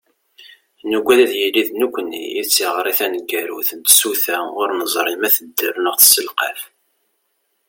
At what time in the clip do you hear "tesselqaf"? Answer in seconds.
5.97-6.59